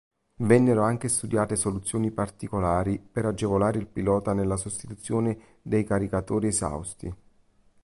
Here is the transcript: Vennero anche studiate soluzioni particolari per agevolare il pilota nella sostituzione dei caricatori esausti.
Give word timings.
Vennero 0.37 0.81
anche 0.81 1.09
studiate 1.09 1.55
soluzioni 1.55 2.09
particolari 2.09 2.97
per 2.97 3.25
agevolare 3.25 3.77
il 3.77 3.85
pilota 3.85 4.33
nella 4.33 4.57
sostituzione 4.57 5.59
dei 5.61 5.83
caricatori 5.83 6.47
esausti. 6.47 7.15